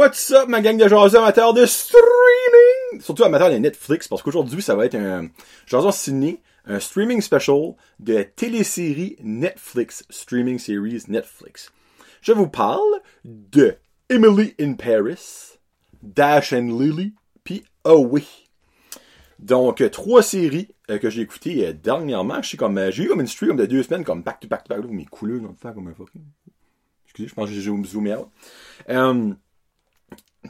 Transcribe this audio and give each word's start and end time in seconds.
What's 0.00 0.30
up, 0.30 0.48
ma 0.48 0.62
gang 0.62 0.78
de 0.78 0.88
jaseux 0.88 1.18
amateurs 1.18 1.52
de 1.52 1.66
streaming? 1.66 3.02
Surtout 3.02 3.22
amateurs 3.22 3.50
de 3.50 3.56
Netflix, 3.56 4.08
parce 4.08 4.22
qu'aujourd'hui, 4.22 4.62
ça 4.62 4.74
va 4.74 4.86
être 4.86 4.94
un 4.94 5.28
jason 5.66 5.92
ciné, 5.92 6.40
un 6.64 6.80
streaming 6.80 7.20
special 7.20 7.74
de 7.98 8.22
télésérie 8.22 9.18
Netflix, 9.22 10.06
streaming 10.08 10.58
series 10.58 11.02
Netflix. 11.08 11.70
Je 12.22 12.32
vous 12.32 12.48
parle 12.48 13.02
de 13.26 13.76
Emily 14.08 14.54
in 14.58 14.72
Paris, 14.72 15.58
Dash 16.02 16.54
and 16.54 16.78
Lily, 16.80 17.12
puis 17.44 17.62
Away. 17.84 18.24
Donc, 19.38 19.82
euh, 19.82 19.90
trois 19.90 20.22
séries 20.22 20.68
euh, 20.90 20.96
que 20.96 21.10
j'ai 21.10 21.20
écoutées 21.20 21.66
euh, 21.66 21.72
dernièrement. 21.74 22.40
Je 22.40 22.56
comme, 22.56 22.90
j'ai 22.90 23.04
eu 23.04 23.08
comme 23.08 23.20
une 23.20 23.26
stream 23.26 23.54
de 23.54 23.66
deux 23.66 23.82
semaines, 23.82 24.04
comme 24.04 24.22
back 24.22 24.40
to 24.40 24.48
back 24.48 24.64
to 24.64 24.74
back, 24.74 24.82
mes 24.82 25.04
couleurs 25.04 25.42
comme 25.42 25.56
ça, 25.62 25.72
comme 25.72 25.88
un 25.88 25.94
fucking. 25.94 26.24
Excusez, 27.04 27.28
je 27.28 27.34
pense 27.34 27.50
que 27.50 27.54
j'ai 27.54 27.70
zoomé 27.84 28.14
out. 28.14 28.28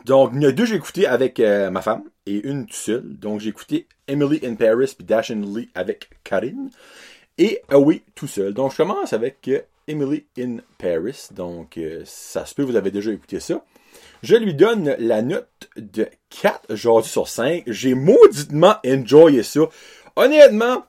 Donc, 0.05 0.31
il 0.35 0.43
y 0.43 0.47
a 0.47 0.53
deux 0.53 0.65
j'ai 0.65 0.77
écouté 0.77 1.07
avec 1.07 1.41
euh, 1.41 1.71
ma 1.71 1.83
femme 1.83 2.05
et 2.27 2.47
une 2.47 2.67
tout 2.67 2.75
seul. 2.75 3.19
Donc, 3.19 3.41
j'ai 3.41 3.51
écouté 3.51 3.89
Emily 4.07 4.41
in 4.45 4.55
Paris 4.55 4.95
puis 4.97 5.05
Dash 5.05 5.31
and 5.31 5.43
Lee 5.55 5.69
avec 5.75 6.11
Karine 6.23 6.71
et 7.39 7.61
Away 7.69 8.03
tout 8.15 8.29
seul. 8.29 8.55
Donc, 8.55 8.73
je 8.73 8.77
commence 8.77 9.13
avec 9.13 9.49
euh, 9.49 9.61
Emily 9.89 10.27
in 10.39 10.59
Paris. 10.79 11.29
Donc, 11.33 11.77
euh, 11.77 12.03
ça 12.05 12.47
se 12.47 12.55
peut, 12.55 12.63
vous 12.63 12.77
avez 12.77 12.93
déjà 12.93 13.11
écouté 13.11 13.41
ça. 13.41 13.65
Je 14.23 14.37
lui 14.37 14.55
donne 14.55 14.95
la 14.99 15.23
note 15.23 15.69
de 15.77 16.09
4 16.41 16.73
aujourd'hui 16.73 17.11
sur 17.11 17.27
5. 17.27 17.65
J'ai 17.67 17.95
mauditement 17.95 18.77
enjoyé 18.87 19.43
ça. 19.43 19.61
Honnêtement, 20.15 20.85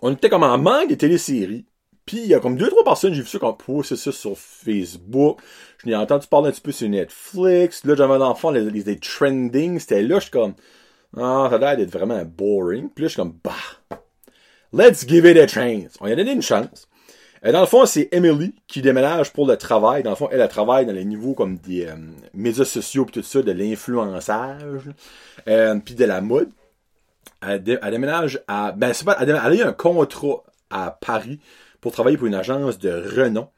on 0.00 0.12
était 0.12 0.30
comme 0.30 0.44
en 0.44 0.56
manque 0.56 0.88
de 0.88 0.94
téléséries. 0.94 1.66
Puis 2.06 2.18
il 2.18 2.26
y 2.26 2.34
a 2.34 2.40
comme 2.40 2.56
deux, 2.56 2.68
trois 2.68 2.84
personnes, 2.84 3.14
j'ai 3.14 3.22
vu 3.22 3.28
ça 3.28 3.38
comme 3.38 3.56
poster 3.56 3.96
ça 3.96 4.12
sur 4.12 4.36
Facebook. 4.36 5.40
Je 5.78 5.88
n'ai 5.88 5.96
entendu 5.96 6.26
parler 6.26 6.48
un 6.48 6.52
petit 6.52 6.60
peu 6.60 6.72
sur 6.72 6.88
Netflix. 6.88 7.84
Là, 7.84 7.94
j'avais 7.94 8.14
un 8.14 8.20
enfant, 8.20 8.50
les, 8.50 8.62
les, 8.70 8.98
trending. 8.98 9.78
C'était 9.78 10.02
là, 10.02 10.16
je 10.16 10.24
suis 10.24 10.30
comme, 10.30 10.54
ah, 11.16 11.48
ça 11.48 11.56
a 11.56 11.58
l'air 11.58 11.76
d'être 11.76 11.90
vraiment 11.90 12.22
boring. 12.24 12.90
Puis 12.90 13.04
là, 13.04 13.08
je 13.08 13.12
suis 13.14 13.16
comme, 13.16 13.38
bah, 13.42 13.98
let's 14.72 15.06
give 15.06 15.24
it 15.24 15.38
a 15.38 15.46
chance. 15.46 15.96
On 16.00 16.06
lui 16.06 16.12
a 16.12 16.16
donné 16.16 16.32
une 16.32 16.42
chance. 16.42 16.88
Et 17.42 17.52
dans 17.52 17.60
le 17.60 17.66
fond, 17.66 17.84
c'est 17.84 18.08
Emily 18.12 18.54
qui 18.66 18.80
déménage 18.80 19.32
pour 19.32 19.46
le 19.46 19.56
travail. 19.56 20.02
Dans 20.02 20.10
le 20.10 20.16
fond, 20.16 20.28
elle, 20.32 20.40
a 20.40 20.48
travaille 20.48 20.86
dans 20.86 20.92
les 20.92 21.04
niveaux 21.04 21.34
comme 21.34 21.58
des 21.58 21.86
euh, 21.86 21.96
médias 22.32 22.64
sociaux 22.64 23.04
puis 23.04 23.20
tout 23.20 23.26
ça, 23.26 23.42
de 23.42 23.52
l'influençage, 23.52 24.90
euh, 25.46 25.78
puis 25.84 25.94
de 25.94 26.04
la 26.06 26.22
mode. 26.22 26.48
Elle, 27.46 27.62
déménage 27.62 28.42
à, 28.48 28.72
ben 28.72 28.94
c'est 28.94 29.04
pas, 29.04 29.18
elle, 29.20 29.28
elle 29.28 29.36
a 29.36 29.54
eu 29.54 29.60
un 29.60 29.72
contrat 29.72 30.42
à 30.70 30.90
Paris 30.98 31.38
pour 31.84 31.92
travailler 31.92 32.16
pour 32.16 32.26
une 32.26 32.34
agence 32.34 32.78
de 32.78 32.88
renom. 32.88 33.50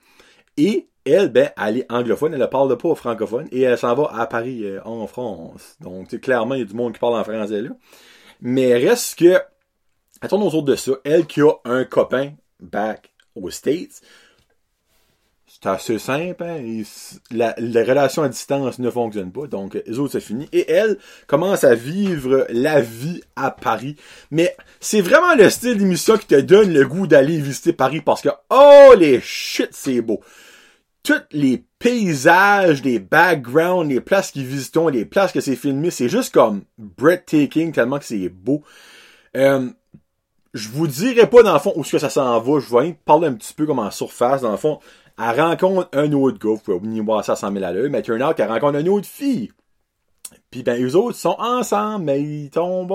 Et 0.56 0.88
elle, 1.04 1.28
ben, 1.28 1.50
elle 1.56 1.78
est 1.78 1.92
anglophone, 1.92 2.34
elle 2.34 2.40
ne 2.40 2.46
parle 2.46 2.76
pas 2.76 2.92
francophone, 2.96 3.46
et 3.52 3.60
elle 3.60 3.78
s'en 3.78 3.94
va 3.94 4.10
à 4.12 4.26
Paris, 4.26 4.64
euh, 4.64 4.80
en 4.84 5.06
France. 5.06 5.76
Donc, 5.80 6.18
clairement, 6.20 6.56
il 6.56 6.58
y 6.58 6.62
a 6.62 6.66
du 6.66 6.74
monde 6.74 6.92
qui 6.92 6.98
parle 6.98 7.14
en 7.14 7.22
français 7.22 7.62
là. 7.62 7.70
Mais 8.40 8.74
reste 8.74 9.16
que, 9.20 9.40
tourne 10.28 10.42
autour 10.42 10.64
de 10.64 10.74
ça. 10.74 10.90
Elle 11.04 11.26
qui 11.26 11.40
a 11.40 11.52
un 11.64 11.84
copain 11.84 12.32
back 12.58 13.14
aux 13.36 13.48
States, 13.50 14.00
c'est 15.62 15.68
assez 15.70 15.98
simple, 15.98 16.44
hein? 16.44 16.82
la, 17.30 17.54
relation 17.82 18.22
à 18.22 18.28
distance 18.28 18.78
ne 18.78 18.90
fonctionne 18.90 19.32
pas, 19.32 19.46
donc 19.46 19.78
les 19.86 19.98
autres 19.98 20.12
c'est 20.12 20.20
fini. 20.20 20.46
Et 20.52 20.70
elle 20.70 20.98
commence 21.26 21.64
à 21.64 21.74
vivre 21.74 22.46
la 22.50 22.82
vie 22.82 23.22
à 23.36 23.50
Paris. 23.50 23.96
Mais 24.30 24.54
c'est 24.80 25.00
vraiment 25.00 25.34
le 25.34 25.48
style 25.48 25.78
d'émission 25.78 26.18
qui 26.18 26.26
te 26.26 26.40
donne 26.40 26.74
le 26.74 26.86
goût 26.86 27.06
d'aller 27.06 27.38
visiter 27.38 27.72
Paris 27.72 28.02
parce 28.02 28.20
que 28.20 28.28
oh 28.50 28.92
les 28.98 29.20
shit 29.22 29.70
c'est 29.72 30.02
beau. 30.02 30.20
Tous 31.02 31.22
les 31.32 31.64
paysages, 31.78 32.82
les 32.82 32.98
backgrounds, 32.98 33.88
les 33.88 34.00
places 34.00 34.32
qu'ils 34.32 34.44
visitent, 34.44 34.76
les 34.92 35.06
places 35.06 35.32
que 35.32 35.40
c'est 35.40 35.56
filmé, 35.56 35.90
c'est 35.90 36.10
juste 36.10 36.34
comme 36.34 36.64
breathtaking 36.76 37.72
tellement 37.72 37.98
que 37.98 38.04
c'est 38.04 38.28
beau. 38.28 38.62
Euh, 39.36 39.70
je 40.52 40.68
vous 40.68 40.86
dirai 40.86 41.26
pas 41.28 41.42
dans 41.42 41.52
le 41.52 41.58
fond 41.58 41.72
où 41.76 41.82
est-ce 41.82 41.92
que 41.92 41.98
ça 41.98 42.10
s'en 42.10 42.40
va. 42.40 42.60
Je 42.60 42.76
vais 42.76 42.96
parler 43.04 43.28
un 43.28 43.34
petit 43.34 43.52
peu 43.52 43.66
comme 43.66 43.78
en 43.78 43.90
surface. 43.90 44.40
Dans 44.40 44.50
le 44.50 44.56
fond, 44.56 44.80
elle 45.18 45.40
rencontre 45.40 45.88
un 45.92 46.12
autre 46.12 46.38
gars, 46.38 46.54
vous 46.54 46.58
pouvez 46.58 46.78
venir 46.78 47.04
voir 47.04 47.24
ça 47.24 47.32
à 47.32 47.36
100 47.36 47.52
000 47.52 47.64
à 47.64 47.72
l'heure, 47.72 47.90
mais 47.90 48.02
turn 48.02 48.22
out 48.22 48.34
qu'elle 48.36 48.50
rencontre 48.50 48.78
une 48.78 48.88
autre 48.88 49.06
fille. 49.06 49.50
Puis 50.50 50.62
ben, 50.62 50.82
eux 50.82 50.96
autres 50.96 51.16
sont 51.16 51.36
ensemble, 51.38 52.04
mais 52.04 52.20
ils 52.20 52.50
tombent, 52.50 52.92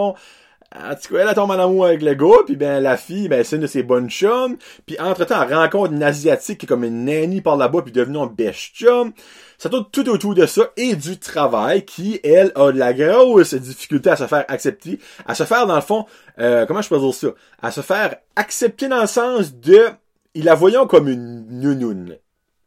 en 0.74 0.96
tout 0.96 1.14
cas, 1.14 1.28
elle 1.28 1.36
tombe 1.36 1.52
en 1.52 1.60
amour 1.60 1.86
avec 1.86 2.02
le 2.02 2.14
gars, 2.14 2.44
puis 2.46 2.56
ben 2.56 2.82
la 2.82 2.96
fille, 2.96 3.28
ben 3.28 3.44
c'est 3.44 3.58
une 3.58 3.64
de 3.64 3.68
ses 3.68 3.84
bonnes 3.84 4.10
chums. 4.10 4.58
Puis 4.86 4.98
entre-temps, 5.00 5.42
elle 5.42 5.54
rencontre 5.54 5.92
une 5.92 6.04
asiatique 6.04 6.60
qui 6.60 6.66
est 6.66 6.70
comme 6.70 6.84
une 6.84 7.06
nanny 7.06 7.42
par 7.42 7.58
là-bas, 7.58 7.82
puis 7.82 7.92
devenue 7.92 8.20
un 8.20 8.28
best 8.28 8.74
chum. 8.74 9.12
Ça 9.58 9.70
tourne 9.70 9.86
tout 9.92 10.08
autour 10.10 10.34
de 10.34 10.46
ça 10.46 10.70
et 10.78 10.96
du 10.96 11.20
travail 11.20 11.86
qui, 11.86 12.20
elle, 12.24 12.52
a 12.56 12.72
de 12.72 12.80
la 12.80 12.94
grosse 12.94 13.54
difficulté 13.54 14.12
à 14.12 14.16
se 14.16 14.28
faire 14.28 14.46
accepter, 14.48 15.00
à 15.26 15.36
se 15.36 15.44
faire 15.44 15.68
dans 15.68 15.76
le 15.76 15.82
fond, 15.82 16.06
euh, 16.40 16.66
comment 16.66 16.82
je 16.82 16.90
peux 16.90 17.00
dire 17.00 17.14
ça, 17.14 17.28
à 17.62 17.72
se 17.72 17.82
faire 17.82 18.16
accepter 18.36 18.88
dans 18.88 19.02
le 19.02 19.08
sens 19.08 19.54
de 19.56 19.88
ils 20.34 20.46
la 20.46 20.56
voyons 20.56 20.88
comme 20.88 21.08
une 21.08 21.48
nounoune, 21.48 22.18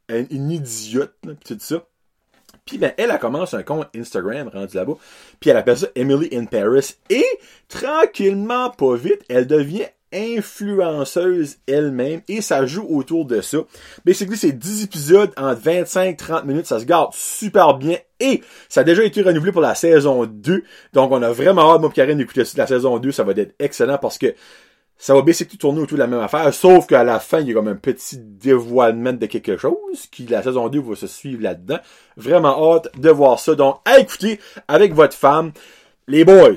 une 0.08 0.50
idiote, 0.50 1.14
pis 1.22 1.36
tout 1.54 1.56
ça. 1.58 1.84
Puis 2.64 2.78
ben, 2.78 2.92
elle, 2.96 3.10
a 3.10 3.18
commencé 3.18 3.56
un 3.56 3.62
compte 3.62 3.88
Instagram 3.94 4.48
rendu 4.48 4.76
là-bas. 4.76 4.94
Puis 5.38 5.50
elle 5.50 5.56
appelle 5.56 5.76
ça 5.76 5.88
Emily 5.94 6.28
in 6.32 6.46
Paris. 6.46 6.94
Et 7.10 7.26
tranquillement, 7.68 8.70
pas 8.70 8.96
vite, 8.96 9.20
elle 9.28 9.46
devient 9.46 9.86
influenceuse 10.14 11.56
elle-même 11.66 12.20
et 12.28 12.40
ça 12.40 12.66
joue 12.66 12.86
autour 12.88 13.24
de 13.26 13.40
ça. 13.40 13.58
Basically, 14.04 14.36
c'est 14.36 14.52
10 14.52 14.84
épisodes 14.84 15.32
en 15.36 15.54
25-30 15.54 16.44
minutes. 16.44 16.66
Ça 16.66 16.78
se 16.78 16.84
garde 16.84 17.12
super 17.12 17.74
bien 17.74 17.98
et 18.20 18.42
ça 18.68 18.80
a 18.80 18.84
déjà 18.84 19.04
été 19.04 19.22
renouvelé 19.22 19.50
pour 19.50 19.60
la 19.60 19.74
saison 19.74 20.24
2. 20.24 20.62
Donc, 20.92 21.10
on 21.10 21.20
a 21.22 21.32
vraiment 21.32 21.74
hâte, 21.74 21.80
moi, 21.80 21.90
Karine, 21.92 22.18
d'écouter 22.18 22.44
la 22.56 22.66
saison 22.66 22.98
2. 22.98 23.10
Ça 23.10 23.24
va 23.24 23.32
être 23.32 23.54
excellent 23.58 23.98
parce 23.98 24.16
que 24.16 24.34
ça 24.96 25.14
va 25.14 25.22
basically 25.22 25.58
tourner 25.58 25.80
autour 25.80 25.98
de 25.98 26.02
la 26.02 26.06
même 26.06 26.20
affaire, 26.20 26.52
sauf 26.54 26.86
qu'à 26.86 27.04
la 27.04 27.18
fin, 27.20 27.40
il 27.40 27.48
y 27.48 27.50
a 27.50 27.54
comme 27.54 27.68
un 27.68 27.74
petit 27.74 28.18
dévoilement 28.18 29.12
de 29.12 29.26
quelque 29.26 29.56
chose, 29.56 30.06
qui 30.10 30.26
la 30.26 30.42
saison 30.42 30.68
2 30.68 30.80
va 30.80 30.94
se 30.94 31.06
suivre 31.06 31.42
là-dedans. 31.42 31.78
Vraiment 32.16 32.74
hâte 32.74 32.88
de 32.98 33.10
voir 33.10 33.38
ça. 33.38 33.54
Donc, 33.54 33.80
à 33.84 33.98
écouter 33.98 34.40
avec 34.68 34.94
votre 34.94 35.14
femme. 35.14 35.52
Les 36.06 36.24
boys, 36.24 36.54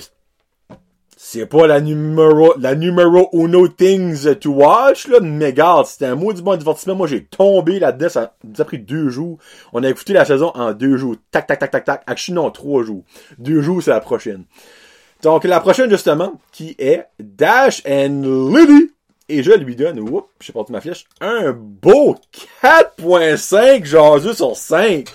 c'est 1.20 1.48
pas 1.48 1.68
la 1.68 1.82
numéro, 1.82 2.54
la 2.60 2.76
numéro 2.76 3.30
uno 3.34 3.68
things 3.68 4.36
to 4.40 4.52
watch, 4.52 5.08
là, 5.08 5.20
mais 5.20 5.52
garde, 5.52 5.88
c'était 5.88 6.06
un 6.06 6.16
mot 6.16 6.32
du 6.32 6.42
bon 6.42 6.56
divertissement. 6.56 6.96
Moi, 6.96 7.08
j'ai 7.08 7.24
tombé 7.24 7.80
là-dedans, 7.80 8.10
ça 8.10 8.36
nous 8.44 8.62
a 8.62 8.66
pris 8.66 8.78
deux 8.78 9.10
jours. 9.10 9.40
On 9.74 9.84
a 9.84 9.90
écouté 9.90 10.14
la 10.14 10.26
saison 10.26 10.52
en 10.54 10.74
deux 10.74 10.96
jours. 10.96 11.16
Tac, 11.32 11.48
tac, 11.48 11.60
tac, 11.60 11.72
tac, 11.72 11.86
tac. 11.86 12.04
Actually, 12.06 12.36
non, 12.36 12.52
trois 12.52 12.84
jours. 12.84 13.04
Deux 13.40 13.62
jours, 13.62 13.82
c'est 13.82 13.92
la 13.92 14.00
prochaine. 14.00 14.44
Donc, 15.24 15.44
la 15.44 15.60
prochaine, 15.60 15.90
justement, 15.90 16.40
qui 16.52 16.76
est 16.78 17.06
Dash 17.20 17.82
and 17.88 18.22
Lily. 18.54 18.92
Et 19.30 19.44
je 19.44 19.52
lui 19.52 19.76
donne, 19.76 20.00
oups, 20.00 20.30
j'ai 20.40 20.54
porté 20.54 20.72
ma 20.72 20.80
flèche, 20.80 21.06
un 21.20 21.52
beau 21.52 22.16
4.5 22.62 23.84
jaseux 23.84 24.34
sur 24.34 24.56
5. 24.56 25.10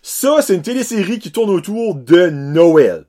Ça, 0.00 0.40
c'est 0.40 0.54
une 0.54 0.62
télésérie 0.62 1.18
qui 1.18 1.30
tourne 1.30 1.50
autour 1.50 1.94
de 1.94 2.30
Noël. 2.30 3.04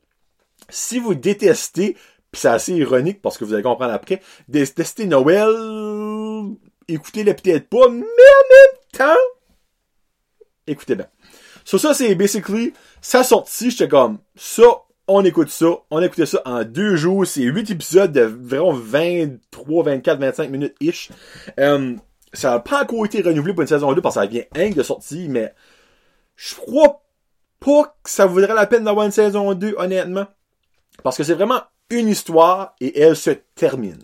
Si 0.68 1.00
vous 1.00 1.16
détestez, 1.16 1.96
puis 2.32 2.42
c'est 2.42 2.50
assez 2.50 2.74
ironique 2.74 3.22
parce 3.22 3.38
que 3.38 3.46
vous 3.46 3.54
allez 3.54 3.64
comprendre 3.64 3.94
après, 3.94 4.22
détester 4.50 5.06
Noël, 5.06 5.54
écoutez-le 6.90 7.34
peut-être 7.34 7.70
pas, 7.70 7.88
mais 7.90 8.04
en 8.04 8.46
même 8.50 8.82
temps, 8.92 9.22
écoutez 10.68 10.96
bien. 10.96 11.08
So 11.64 11.78
ça, 11.78 11.94
c'est 11.94 12.14
basically, 12.16 12.74
sa 13.00 13.24
sortie, 13.24 13.72
j'étais 13.72 13.88
comme, 13.88 14.20
ça, 14.36 14.64
on 15.08 15.24
écoute 15.26 15.50
ça. 15.50 15.68
On 15.90 15.98
a 15.98 16.06
écouté 16.06 16.26
ça 16.26 16.42
en 16.46 16.64
deux 16.64 16.96
jours. 16.96 17.26
C'est 17.26 17.44
huit 17.44 17.70
épisodes 17.70 18.12
de 18.12 18.22
vraiment 18.22 18.74
23, 18.74 19.84
24, 19.84 20.20
25 20.20 20.50
minutes 20.50 20.76
ish. 20.80 21.10
Euh, 21.60 21.96
ça 22.34 22.52
n'a 22.52 22.60
pas 22.60 22.84
encore 22.84 23.06
été 23.06 23.22
renouvelé 23.22 23.54
pour 23.54 23.62
une 23.62 23.68
saison 23.68 23.92
2 23.94 24.02
parce 24.02 24.16
que 24.16 24.22
ça 24.22 24.28
vient 24.28 24.44
un 24.56 24.70
de 24.70 24.84
sortie, 24.84 25.28
mais 25.28 25.54
je 26.36 26.56
crois 26.56 27.04
pas 27.60 27.96
que 28.04 28.10
ça 28.10 28.26
vaudrait 28.26 28.54
la 28.54 28.66
peine 28.66 28.84
d'avoir 28.84 29.06
une 29.06 29.12
saison 29.12 29.54
2, 29.54 29.76
honnêtement. 29.78 30.26
Parce 31.04 31.18
que 31.18 31.24
c'est 31.24 31.34
vraiment 31.34 31.62
une 31.90 32.08
histoire 32.08 32.76
et 32.80 33.00
elle 33.00 33.16
se 33.16 33.32
termine. 33.32 34.00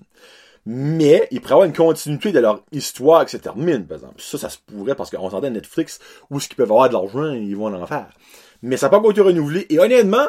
Mais 0.66 1.30
il 1.31 1.39
pourrait 1.39 1.54
avoir 1.54 1.66
une 1.66 1.74
continuité 1.74 2.33
de 2.33 2.39
leur 2.39 2.62
histoire 2.74 3.24
qui 3.25 3.31
se 3.31 3.38
termine, 3.38 3.88
par 3.88 3.98
exemple. 3.98 4.21
Ça, 4.21 4.38
ça 4.38 4.50
se 4.50 4.57
pourrait 4.57 4.95
parce 4.95 5.10
qu'on 5.10 5.30
s'entend 5.30 5.50
Netflix 5.50 6.00
où 6.30 6.42
ce 6.42 6.50
qu'ils 6.50 6.57
peuvent 6.57 6.71
avoir 6.71 6.89
de 6.89 6.94
l'argent, 6.94 7.31
ils 7.31 7.56
vont 7.56 7.74
en 7.74 7.88
faire. 7.88 8.10
Mais 8.62 8.75
ça 8.75 8.88
n'a 8.88 8.89
pas 8.89 8.98
encore 8.98 9.12
été 9.12 9.21
renouvelé. 9.21 9.66
Et 9.69 9.80
honnêtement, 9.80 10.27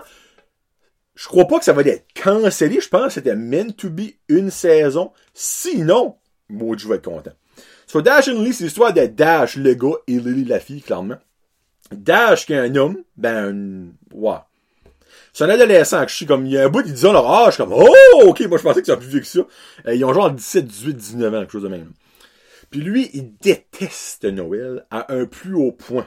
je 1.19 1.27
crois 1.27 1.49
pas 1.49 1.59
que 1.59 1.65
ça 1.65 1.73
va 1.73 1.83
être 1.83 2.07
cancellé. 2.15 2.81
Je 2.81 2.89
pense 2.89 3.07
que 3.07 3.13
c'était 3.15 3.35
meant 3.35 3.73
to 3.73 3.91
be 3.91 4.13
une 4.29 4.53
saison. 4.53 5.11
Sinon, 5.35 6.15
moi, 6.49 6.77
je 6.79 6.87
vais 6.87 6.95
être 6.95 7.07
content. 7.07 7.33
So, 7.89 8.03
Dash 8.03 8.29
and 8.29 8.41
Lee, 8.41 8.53
c'est 8.53 8.63
l'histoire 8.63 8.93
de 8.93 9.05
Dash, 9.07 9.57
le 9.57 9.75
gars, 9.75 9.97
et 10.07 10.21
Lily, 10.21 10.45
la 10.45 10.61
fille, 10.61 10.81
clairement. 10.81 11.19
Dash, 11.91 12.47
qui 12.47 12.53
est 12.53 12.59
un 12.59 12.77
homme, 12.77 13.03
ben, 13.17 13.95
ouais. 14.15 14.37
C'est 15.33 15.43
un 15.43 15.49
adolescent, 15.49 16.07
suis 16.07 16.25
comme, 16.25 16.47
il 16.47 16.53
y 16.53 16.59
a 16.59 16.67
un 16.67 16.69
bout, 16.69 16.87
ils 16.87 16.93
disent 16.93 17.03
leur 17.03 17.29
âge, 17.29 17.47
je 17.47 17.63
suis 17.63 17.65
comme, 17.65 17.73
oh, 17.73 18.23
ok, 18.29 18.41
moi, 18.43 18.59
je 18.59 18.63
pensais 18.63 18.81
que 18.81 18.87
ça 18.87 18.97
plus 18.97 19.09
vieux 19.09 19.21
que 19.21 19.27
ça. 19.27 19.41
Euh, 19.89 19.95
ils 19.97 20.05
ont 20.05 20.13
genre 20.13 20.31
17, 20.31 20.65
18, 20.65 20.95
19 20.95 21.35
ans, 21.35 21.41
quelque 21.41 21.51
chose 21.51 21.65
de 21.65 21.69
même. 21.69 21.91
Puis 22.71 22.81
lui, 22.81 23.11
il 23.13 23.37
déteste 23.39 24.25
Noël 24.25 24.87
à 24.93 25.13
un 25.13 25.25
plus 25.25 25.55
haut 25.55 25.73
point. 25.73 26.07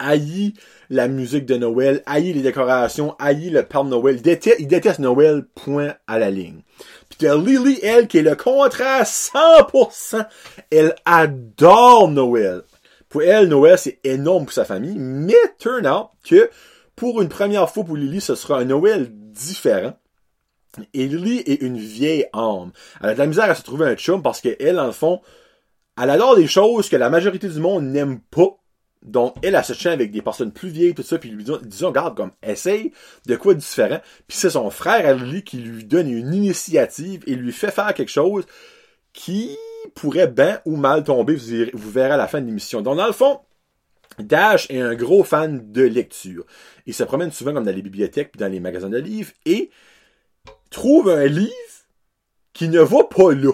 Haït 0.00 0.54
la 0.88 1.06
musique 1.06 1.46
de 1.46 1.56
Noël, 1.56 2.02
haït 2.06 2.32
les 2.32 2.42
décorations, 2.42 3.14
haït 3.20 3.50
le 3.50 3.62
Père 3.62 3.84
Noël. 3.84 4.16
Il 4.16 4.22
déteste, 4.22 4.56
il 4.58 4.66
déteste 4.66 4.98
Noël, 4.98 5.44
point 5.54 5.94
à 6.08 6.18
la 6.18 6.30
ligne. 6.30 6.62
Puis 7.08 7.18
t'as 7.18 7.36
Lily, 7.36 7.78
elle, 7.82 8.08
qui 8.08 8.18
est 8.18 8.22
le 8.22 8.34
contraire 8.34 9.04
100%. 9.04 10.26
Elle 10.70 10.96
adore 11.04 12.08
Noël. 12.08 12.62
Pour 13.08 13.22
elle, 13.22 13.48
Noël, 13.48 13.78
c'est 13.78 14.00
énorme 14.02 14.44
pour 14.44 14.52
sa 14.52 14.64
famille, 14.64 14.96
mais 14.98 15.34
turn 15.58 15.86
out 15.86 16.08
que 16.24 16.50
pour 16.96 17.20
une 17.22 17.28
première 17.28 17.70
fois 17.70 17.84
pour 17.84 17.96
Lily, 17.96 18.20
ce 18.20 18.34
sera 18.34 18.58
un 18.58 18.64
Noël 18.64 19.08
différent. 19.10 19.94
Et 20.94 21.06
Lily 21.06 21.42
est 21.46 21.62
une 21.62 21.78
vieille 21.78 22.26
âme. 22.32 22.72
Elle 23.02 23.10
a 23.10 23.14
de 23.14 23.18
la 23.18 23.26
misère 23.26 23.50
à 23.50 23.54
se 23.54 23.62
trouver 23.62 23.86
un 23.86 23.96
chum 23.96 24.22
parce 24.22 24.40
qu'elle, 24.40 24.78
en 24.78 24.86
le 24.86 24.92
fond, 24.92 25.20
elle 26.00 26.10
adore 26.10 26.36
des 26.36 26.46
choses 26.46 26.88
que 26.88 26.96
la 26.96 27.10
majorité 27.10 27.48
du 27.48 27.58
monde 27.58 27.84
n'aime 27.84 28.20
pas. 28.20 28.59
Donc, 29.02 29.34
elle, 29.42 29.54
elle 29.54 29.64
se 29.64 29.72
tient 29.72 29.92
avec 29.92 30.10
des 30.10 30.20
personnes 30.20 30.52
plus 30.52 30.68
vieilles, 30.68 30.94
tout 30.94 31.02
ça, 31.02 31.18
puis 31.18 31.30
lui 31.30 31.42
disons, 31.42 31.58
disons, 31.62 31.90
garde, 31.90 32.16
comme, 32.16 32.32
essaye 32.42 32.92
de 33.26 33.36
quoi 33.36 33.54
différent. 33.54 34.00
Puis 34.28 34.36
c'est 34.36 34.50
son 34.50 34.68
frère 34.70 35.06
à 35.06 35.14
Lily 35.14 35.42
qui 35.42 35.58
lui 35.58 35.84
donne 35.84 36.10
une 36.10 36.34
initiative 36.34 37.22
et 37.26 37.34
lui 37.34 37.52
fait 37.52 37.70
faire 37.70 37.94
quelque 37.94 38.10
chose 38.10 38.44
qui 39.12 39.56
pourrait 39.94 40.28
bien 40.28 40.60
ou 40.66 40.76
mal 40.76 41.02
tomber, 41.02 41.34
vous, 41.72 41.90
verrez 41.90 42.12
à 42.12 42.16
la 42.18 42.28
fin 42.28 42.40
de 42.40 42.46
l'émission. 42.46 42.82
Donc, 42.82 42.98
dans 42.98 43.06
le 43.06 43.12
fond, 43.12 43.40
Dash 44.18 44.70
est 44.70 44.80
un 44.80 44.94
gros 44.94 45.24
fan 45.24 45.72
de 45.72 45.82
lecture. 45.82 46.44
Il 46.84 46.92
se 46.92 47.04
promène 47.04 47.32
souvent 47.32 47.54
comme 47.54 47.64
dans 47.64 47.74
les 47.74 47.82
bibliothèques 47.82 48.32
puis 48.32 48.38
dans 48.38 48.52
les 48.52 48.60
magasins 48.60 48.90
de 48.90 48.98
livres 48.98 49.32
et 49.46 49.70
trouve 50.70 51.08
un 51.08 51.26
livre 51.26 51.50
qui 52.52 52.68
ne 52.68 52.80
va 52.80 53.04
pas 53.04 53.32
là. 53.32 53.52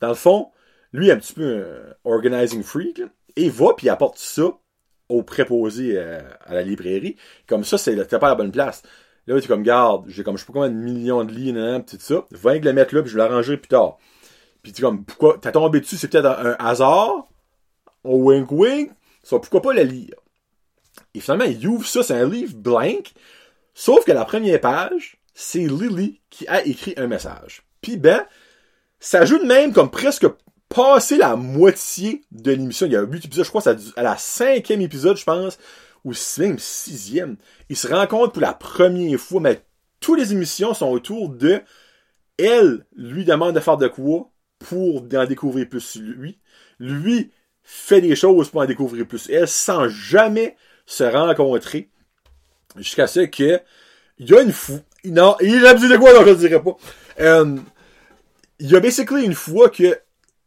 Dans 0.00 0.08
le 0.08 0.14
fond, 0.14 0.50
lui, 0.92 1.10
un 1.10 1.16
petit 1.16 1.32
peu 1.32 1.64
un 1.64 1.94
organizing 2.04 2.62
freak, 2.62 3.00
et 3.36 3.48
va 3.48 3.74
puis 3.74 3.88
apporte 3.88 4.18
ça 4.18 4.58
au 5.08 5.22
préposé 5.22 5.92
euh, 5.96 6.20
à 6.44 6.54
la 6.54 6.62
librairie. 6.62 7.16
Comme 7.46 7.64
ça, 7.64 7.78
c'est 7.78 7.96
pas 8.18 8.28
la 8.28 8.34
bonne 8.34 8.52
place. 8.52 8.82
Là, 9.26 9.40
tu 9.40 9.48
comme, 9.48 9.62
garde, 9.62 10.04
j'ai 10.08 10.22
comme, 10.22 10.36
je 10.36 10.42
sais 10.42 10.46
pas 10.46 10.52
combien 10.52 10.70
de 10.70 10.74
millions 10.74 11.24
de 11.24 11.32
livres, 11.32 11.84
tout 11.88 11.96
ça. 11.98 12.24
Va 12.30 12.56
le 12.56 12.72
mettre 12.72 12.94
là, 12.94 13.02
puis 13.02 13.10
je 13.10 13.16
vais 13.16 13.22
l'arranger 13.22 13.56
plus 13.56 13.68
tard. 13.68 13.98
Puis 14.62 14.72
tu 14.72 14.82
comme, 14.82 15.04
pourquoi, 15.04 15.38
t'as 15.40 15.52
tombé 15.52 15.80
dessus, 15.80 15.96
c'est 15.96 16.08
peut-être 16.08 16.26
un, 16.26 16.56
hasard. 16.58 17.28
Au 18.04 18.18
wink 18.18 18.50
wink. 18.52 18.92
Ça, 19.22 19.38
pourquoi 19.38 19.62
pas 19.62 19.72
le 19.72 19.82
lire? 19.82 20.14
Et 21.14 21.20
finalement, 21.20 21.44
il 21.44 21.66
ouvre 21.66 21.86
ça, 21.86 22.02
c'est 22.02 22.14
un 22.14 22.28
livre 22.28 22.54
blank. 22.54 23.12
Sauf 23.74 24.04
que 24.04 24.12
la 24.12 24.24
première 24.24 24.60
page, 24.60 25.18
c'est 25.34 25.66
Lily 25.66 26.20
qui 26.30 26.46
a 26.48 26.64
écrit 26.64 26.94
un 26.96 27.06
message. 27.06 27.62
Puis 27.80 27.96
ben, 27.96 28.24
ça 29.00 29.24
joue 29.24 29.38
de 29.38 29.44
même 29.44 29.72
comme 29.72 29.90
presque 29.90 30.26
passé 30.68 31.16
la 31.16 31.36
moitié 31.36 32.22
de 32.32 32.52
l'émission. 32.52 32.86
Il 32.86 32.92
y 32.92 32.96
a 32.96 33.02
8 33.02 33.24
épisodes, 33.24 33.44
je 33.44 33.50
crois, 33.50 33.62
à 33.96 34.02
la 34.02 34.16
cinquième 34.16 34.80
épisode, 34.80 35.16
je 35.16 35.24
pense, 35.24 35.58
ou 36.04 36.12
même 36.38 36.58
sixième. 36.58 37.36
Il 37.68 37.76
se 37.76 37.88
rencontre 37.88 38.32
pour 38.32 38.42
la 38.42 38.54
première 38.54 39.18
fois, 39.18 39.40
mais 39.40 39.62
toutes 40.00 40.18
les 40.18 40.32
émissions 40.32 40.74
sont 40.74 40.88
autour 40.88 41.30
de 41.30 41.60
elle 42.38 42.84
lui 42.94 43.24
demande 43.24 43.54
de 43.54 43.60
faire 43.60 43.78
de 43.78 43.88
quoi 43.88 44.30
pour 44.58 45.02
en 45.02 45.24
découvrir 45.24 45.68
plus 45.68 45.96
lui. 45.96 46.38
Lui 46.78 47.30
fait 47.62 48.00
des 48.00 48.14
choses 48.14 48.50
pour 48.50 48.60
en 48.60 48.66
découvrir 48.66 49.06
plus 49.06 49.28
elle, 49.30 49.48
sans 49.48 49.88
jamais 49.88 50.56
se 50.86 51.04
rencontrer. 51.04 51.90
Jusqu'à 52.76 53.06
ce 53.06 53.20
que 53.20 53.60
il 54.18 54.30
y 54.30 54.34
a 54.34 54.42
une 54.42 54.52
fou. 54.52 54.80
Non, 55.04 55.36
il 55.40 55.64
a 55.66 55.74
dit 55.74 55.88
de 55.88 55.96
quoi, 55.96 56.12
donc 56.12 56.26
je 56.26 56.30
le 56.30 56.36
dirais 56.36 56.62
pas. 56.62 56.76
Euh, 57.20 57.56
il 58.58 58.70
y 58.70 58.76
a 58.76 58.80
basically 58.80 59.24
une 59.24 59.34
fois 59.34 59.70
que 59.70 59.98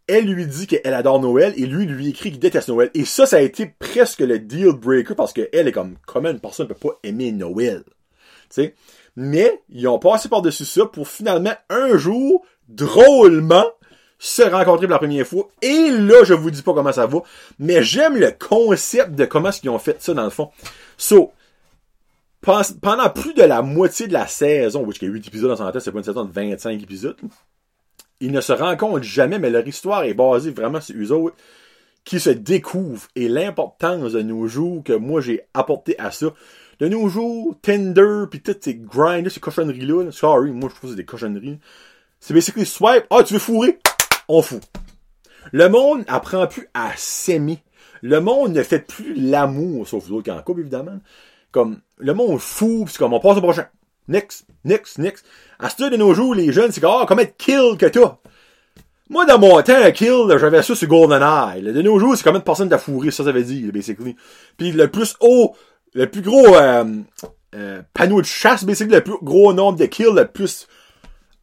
elle 0.10 0.26
lui 0.26 0.48
dit 0.48 0.68
qu'elle 0.68 0.94
adore 0.94 1.22
Noël 1.22 1.54
et 1.56 1.66
lui 1.66 1.86
lui 1.86 2.10
écrit 2.10 2.32
qu'il 2.32 2.40
déteste 2.40 2.68
Noël. 2.68 2.90
Et 2.96 3.06
ça, 3.06 3.26
ça 3.26 3.38
a 3.38 3.42
été 3.42 3.68
presque 3.68 4.20
le 4.20 4.40
deal 4.40 4.72
breaker 4.72 5.16
parce 5.16 5.34
qu'elle 5.34 5.68
est 5.68 5.72
comme, 5.72 5.96
comment 6.06 6.30
une 6.30 6.40
personne 6.40 6.68
ne 6.68 6.74
peut 6.74 6.90
pas 6.90 7.00
aimer 7.04 7.32
Noël? 7.32 7.84
sais? 8.50 8.74
Mais, 9.16 9.62
ils 9.70 9.88
ont 9.88 10.00
passé 10.00 10.30
par-dessus 10.30 10.66
ça 10.66 10.86
pour 10.86 11.08
finalement, 11.08 11.54
un 11.70 11.96
jour, 11.98 12.44
drôlement, 12.68 13.66
se 14.18 14.42
rencontrer 14.42 14.88
pour 14.88 14.94
la 14.94 15.00
première 15.00 15.28
fois. 15.28 15.48
Et 15.62 15.92
là, 15.92 16.24
je 16.24 16.34
vous 16.34 16.52
dis 16.52 16.62
pas 16.62 16.74
comment 16.74 16.92
ça 16.92 17.06
va, 17.06 17.20
mais 17.60 17.84
j'aime 17.84 18.18
le 18.18 18.32
concept 18.32 19.12
de 19.12 19.26
comment 19.26 19.52
ils 19.64 19.70
ont 19.70 19.80
fait 19.80 20.02
ça 20.02 20.14
dans 20.14 20.24
le 20.24 20.30
fond. 20.30 20.50
So, 20.98 21.32
pendant 22.42 23.10
plus 23.10 23.34
de 23.34 23.44
la 23.44 23.62
moitié 23.62 24.08
de 24.08 24.14
la 24.14 24.28
saison, 24.28 24.84
which 24.84 25.04
a 25.04 25.06
8 25.06 25.28
épisodes 25.28 25.50
dans 25.50 25.58
son 25.58 25.72
tête, 25.72 25.82
c'est 25.82 25.92
pas 25.92 26.00
une 26.00 26.04
saison 26.04 26.26
de 26.26 26.32
25 26.32 26.82
épisodes, 26.82 27.18
ils 28.20 28.32
ne 28.32 28.42
se 28.42 28.54
rencontrent 28.54 29.04
jamais, 29.04 29.40
mais 29.40 29.50
leur 29.50 29.68
histoire 29.68 30.04
est 30.04 30.14
basée 30.14 30.52
vraiment 30.52 30.82
sur 30.82 30.96
eux 30.96 31.12
autres 31.12 31.36
qui 32.04 32.20
se 32.20 32.30
découvrent 32.30 33.08
et 33.16 33.28
l'importance 33.28 34.14
de 34.14 34.22
nos 34.22 34.48
jours 34.48 34.84
que 34.84 34.94
moi 34.94 35.22
j'ai 35.22 35.42
apporté 35.54 35.98
à 36.00 36.12
ça. 36.12 36.34
De 36.80 36.88
nos 36.88 37.10
jours, 37.10 37.56
Tinder 37.62 38.24
puis 38.30 38.42
toutes 38.42 38.64
ces 38.64 38.76
grinds, 38.76 39.30
ces 39.30 39.40
cochonneries-là, 39.40 40.12
sorry, 40.12 40.52
moi 40.52 40.70
je 40.70 40.76
trouve 40.76 40.90
que 40.90 40.96
c'est 40.96 41.02
des 41.02 41.06
cochonneries. 41.06 41.60
C'est 42.20 42.34
basically 42.34 42.66
swipe, 42.66 43.06
ah 43.10 43.24
tu 43.24 43.34
veux 43.34 43.40
fourrer? 43.40 43.80
On 44.28 44.42
fout. 44.42 44.62
Le 45.52 45.70
monde 45.70 46.04
apprend 46.08 46.48
plus 46.48 46.68
à 46.74 46.92
s'aimer. 46.96 47.64
Le 48.02 48.22
monde 48.22 48.54
ne 48.54 48.64
fait 48.64 48.80
plus 48.80 49.14
l'amour, 49.14 49.88
sauf 49.88 50.06
vous 50.06 50.16
autres 50.16 50.26
qui 50.26 50.32
en 50.32 50.42
couple, 50.42 50.62
évidemment. 50.62 51.00
Comme, 51.52 51.80
le 51.98 52.14
monde 52.14 52.40
fou, 52.40 52.86
c'est 52.88 52.98
comme 52.98 53.14
on 53.14 53.20
passe 53.20 53.38
au 53.38 53.42
prochain. 53.42 53.68
Next, 54.10 54.46
next, 54.66 54.98
next. 54.98 55.24
À 55.60 55.70
ce 55.70 55.90
de 55.90 55.96
nos 55.96 56.16
jours, 56.16 56.34
les 56.34 56.52
jeunes, 56.52 56.72
c'est 56.72 56.82
comme, 56.82 56.98
ah, 57.00 57.06
combien 57.08 57.26
de 57.26 57.32
kills 57.38 57.78
que 57.78 57.86
t'as? 57.86 58.18
Moi, 59.08 59.26
dans 59.26 59.38
mon 59.38 59.62
temps, 59.62 59.76
un 59.76 59.92
kill, 59.92 60.26
j'avais 60.40 60.64
ça 60.64 60.76
sur 60.76 60.88
GoldenEye. 60.88 61.62
De 61.62 61.82
nos 61.84 62.00
jours, 62.00 62.18
c'est 62.18 62.24
combien 62.24 62.40
de 62.40 62.44
personnes 62.44 62.70
t'as 62.70 62.80
fourré, 62.80 63.12
ça, 63.12 63.24
ça 63.24 63.32
veut 63.32 63.44
dire, 63.44 63.72
basically. 63.72 64.16
Puis 64.58 64.72
le 64.72 64.88
plus 64.88 65.16
haut, 65.20 65.56
le 65.94 66.08
plus 66.10 66.24
gros 66.24 66.56
euh, 66.56 66.86
euh, 67.56 67.82
panneau 67.94 68.20
de 68.20 68.26
chasse, 68.26 68.64
basically, 68.64 68.96
le 68.96 69.04
plus 69.04 69.18
gros 69.22 69.54
nombre 69.54 69.78
de 69.78 69.86
kills, 69.86 70.14
le 70.16 70.26
plus 70.26 70.68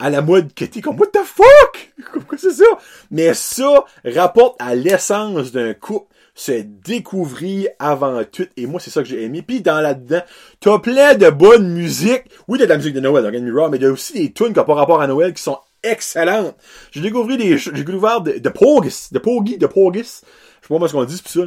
à 0.01 0.11
la 0.11 0.21
mode 0.21 0.53
que 0.53 0.65
t'es 0.65 0.81
comme, 0.81 0.99
what 0.99 1.07
the 1.07 1.25
fuck? 1.25 1.93
Pourquoi 2.13 2.37
c'est 2.37 2.53
ça? 2.53 2.65
Mais 3.13 3.33
ça 3.33 3.85
rapporte 4.05 4.57
à 4.61 4.75
l'essence 4.75 5.53
d'un 5.53 5.73
couple 5.73 6.13
se 6.37 6.53
découvrir 6.63 7.71
avant 7.79 8.23
tout. 8.25 8.47
Et 8.59 8.67
moi, 8.67 8.79
c'est 8.79 8.91
ça 8.91 9.03
que 9.03 9.09
j'ai 9.09 9.25
aimé. 9.25 9.43
Puis 9.43 9.63
dans 9.63 9.81
là-dedans, 9.81 10.21
t'as 10.61 10.79
plein 10.79 11.15
de 11.15 11.31
bonne 11.31 11.73
musique. 11.73 12.25
Oui, 12.47 12.59
t'as 12.59 12.67
de 12.67 12.71
la 12.71 12.77
musique 12.77 12.95
de 12.95 13.01
Noël, 13.01 13.25
don't 13.25 13.33
get 13.33 13.41
me 13.41 13.53
wrong, 13.53 13.73
mais 13.73 13.83
a 13.85 13.91
aussi 13.91 14.13
des 14.13 14.33
tunes 14.33 14.53
qui 14.53 14.61
ont 14.61 14.65
pas 14.65 14.75
rapport 14.75 15.01
à 15.01 15.07
Noël 15.07 15.33
qui 15.33 15.43
sont 15.43 15.59
excellentes. 15.83 16.55
J'ai 16.93 17.01
découvert 17.01 17.39
des, 17.39 17.57
j'ai 17.57 17.73
découvert 17.73 18.21
de, 18.21 18.33
de 18.33 18.49
Pogis, 18.51 19.09
de 19.13 19.19
Pogi, 19.19 19.57
de 19.57 19.67
Pogis. 19.67 20.21
Je 20.61 20.69
sais 20.69 20.79
pas 20.79 20.89
ce 20.89 20.93
qu'on 20.93 21.05
dit, 21.05 21.21
c'est 21.25 21.41
ça. 21.41 21.47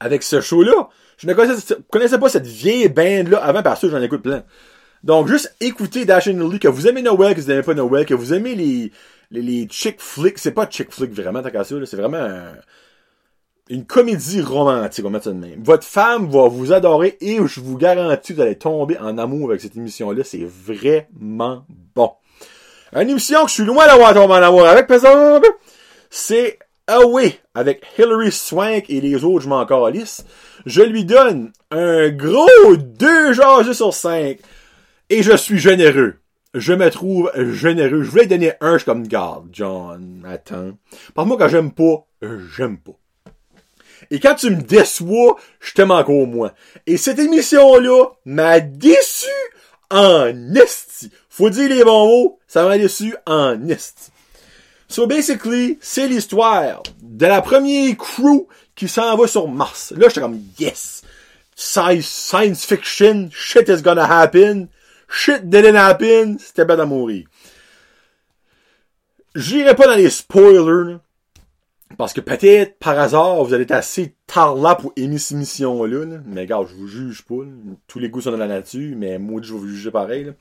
Avec 0.00 0.22
ce 0.22 0.42
show-là. 0.42 0.88
Je 1.16 1.26
ne 1.26 1.32
connaissais, 1.32 2.18
pas 2.18 2.28
cette 2.28 2.46
vieille 2.46 2.88
band-là 2.88 3.38
avant, 3.38 3.62
parce 3.62 3.80
que 3.80 3.88
j'en 3.88 4.02
écoute 4.02 4.22
plein. 4.22 4.44
Donc, 5.02 5.28
juste 5.28 5.54
écoutez 5.60 6.04
Dash 6.04 6.28
and 6.28 6.32
Lily, 6.32 6.58
que 6.58 6.68
vous 6.68 6.86
aimez 6.86 7.00
Noël, 7.00 7.34
que 7.34 7.40
vous 7.40 7.50
aimez 7.50 7.62
pas 7.62 7.72
Noël, 7.72 8.04
que 8.04 8.14
vous 8.14 8.34
aimez 8.34 8.54
les, 8.54 8.92
les, 9.30 9.40
les 9.40 9.68
chick 9.70 9.98
flicks. 9.98 10.38
C'est 10.38 10.52
pas 10.52 10.68
chick 10.68 10.92
flick 10.92 11.12
vraiment, 11.12 11.40
t'as 11.40 11.50
qu'à 11.50 11.64
ça, 11.64 11.76
C'est 11.86 11.96
vraiment 11.96 12.26
une 13.70 13.86
comédie 13.86 14.42
romantique, 14.42 15.04
on 15.04 15.08
va 15.08 15.12
mettre 15.14 15.24
ça 15.24 15.30
de 15.30 15.38
même. 15.38 15.62
Votre 15.62 15.86
femme 15.86 16.28
va 16.28 16.48
vous 16.48 16.72
adorer 16.72 17.16
et 17.20 17.38
je 17.46 17.60
vous 17.60 17.78
garantis 17.78 18.32
que 18.32 18.36
vous 18.36 18.42
allez 18.42 18.58
tomber 18.58 18.98
en 18.98 19.16
amour 19.16 19.50
avec 19.50 19.62
cette 19.62 19.76
émission-là. 19.76 20.22
C'est 20.24 20.44
vraiment 20.44 21.64
bon. 21.94 22.12
Une 22.92 23.08
émission 23.10 23.42
que 23.42 23.48
je 23.48 23.54
suis 23.54 23.64
loin 23.64 23.86
d'avoir 23.86 24.12
tombé 24.12 24.34
en 24.34 24.42
amour 24.42 24.66
avec, 24.66 24.86
par 24.86 24.96
exemple, 24.96 25.48
c'est 26.10 26.58
Away 26.86 27.40
avec 27.54 27.82
Hilary 27.98 28.30
Swank 28.30 28.90
et 28.90 29.00
les 29.00 29.24
autres, 29.24 29.40
je 29.40 29.48
m'en 29.48 29.64
calisse. 29.64 30.26
Je 30.66 30.82
lui 30.82 31.04
donne 31.04 31.50
un 31.70 32.10
gros 32.10 32.76
2 32.76 33.32
jases 33.32 33.72
sur 33.72 33.94
5 33.94 34.38
et 35.08 35.22
je 35.22 35.36
suis 35.36 35.58
généreux. 35.58 36.16
Je 36.52 36.72
me 36.72 36.88
trouve 36.90 37.32
généreux. 37.52 38.02
Je 38.02 38.10
voulais 38.10 38.26
donner 38.26 38.52
un, 38.60 38.74
je 38.74 38.78
suis 38.78 38.84
comme 38.84 39.08
garde. 39.08 39.48
John, 39.50 40.24
attends. 40.28 40.72
Par 41.14 41.26
moi, 41.26 41.36
quand 41.36 41.48
j'aime 41.48 41.72
pas, 41.72 42.06
j'aime 42.56 42.78
pas. 42.78 42.92
Et 44.10 44.20
quand 44.20 44.34
tu 44.34 44.50
me 44.50 44.62
déçois, 44.62 45.36
je 45.60 45.72
t'aime 45.72 45.90
encore 45.90 46.26
moins. 46.26 46.52
Et 46.86 46.96
cette 46.96 47.18
émission-là 47.18 48.06
m'a 48.24 48.60
déçu 48.60 49.30
en 49.90 50.54
esti. 50.54 51.10
Faut 51.28 51.50
dire 51.50 51.68
les 51.68 51.84
bons 51.84 52.06
mots, 52.06 52.38
ça 52.46 52.64
m'a 52.64 52.78
déçu 52.78 53.14
en 53.26 53.68
esti. 53.68 54.10
So 54.88 55.06
basically, 55.06 55.78
c'est 55.80 56.06
l'histoire 56.06 56.82
de 57.02 57.26
la 57.26 57.40
première 57.42 57.96
crew 57.96 58.46
qui 58.74 58.88
s'en 58.88 59.16
va 59.16 59.26
sur 59.26 59.48
Mars. 59.48 59.92
Là, 59.96 60.08
j'étais 60.08 60.20
comme, 60.20 60.40
yes! 60.58 61.02
Science 61.56 62.64
fiction, 62.64 63.28
shit 63.32 63.68
is 63.68 63.82
gonna 63.82 64.04
happen. 64.04 64.68
Shit 65.08 65.48
didn't 65.48 65.76
happen. 65.76 66.36
C'était 66.38 66.64
bête 66.64 66.80
à 66.80 66.84
mourir. 66.84 67.26
J'irai 69.34 69.74
pas 69.74 69.86
dans 69.86 69.94
les 69.94 70.10
spoilers, 70.10 70.98
parce 71.96 72.12
que 72.12 72.20
peut-être, 72.20 72.78
par 72.78 72.98
hasard, 72.98 73.44
vous 73.44 73.54
allez 73.54 73.64
être 73.64 73.72
assez 73.72 74.14
tard 74.26 74.56
là 74.56 74.74
pour 74.74 74.92
aimer 74.96 75.18
cette 75.18 75.38
mission-là. 75.38 76.18
Mais 76.26 76.42
regarde, 76.42 76.68
je 76.68 76.74
vous 76.74 76.88
juge 76.88 77.24
pas. 77.24 77.44
Tous 77.86 77.98
les 77.98 78.08
goûts 78.08 78.20
sont 78.20 78.32
dans 78.32 78.36
la 78.36 78.48
nature, 78.48 78.96
mais 78.96 79.18
moi, 79.18 79.40
je 79.42 79.52
vais 79.52 79.58
vous 79.58 79.68
juger 79.68 79.90
pareil. 79.90 80.32